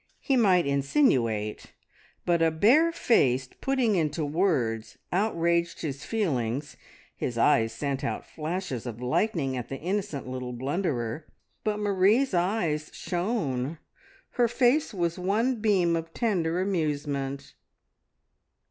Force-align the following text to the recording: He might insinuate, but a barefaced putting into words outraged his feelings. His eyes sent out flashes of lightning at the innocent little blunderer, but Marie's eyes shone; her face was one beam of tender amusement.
He 0.19 0.35
might 0.35 0.65
insinuate, 0.65 1.73
but 2.25 2.41
a 2.41 2.49
barefaced 2.49 3.61
putting 3.61 3.95
into 3.95 4.25
words 4.25 4.97
outraged 5.11 5.81
his 5.83 6.03
feelings. 6.05 6.75
His 7.15 7.37
eyes 7.37 7.71
sent 7.71 8.03
out 8.03 8.25
flashes 8.25 8.87
of 8.87 8.99
lightning 8.99 9.55
at 9.55 9.69
the 9.69 9.77
innocent 9.77 10.27
little 10.27 10.53
blunderer, 10.53 11.27
but 11.63 11.77
Marie's 11.77 12.33
eyes 12.33 12.89
shone; 12.91 13.77
her 14.31 14.47
face 14.47 14.91
was 14.91 15.19
one 15.19 15.57
beam 15.57 15.95
of 15.95 16.15
tender 16.15 16.59
amusement. 16.59 17.53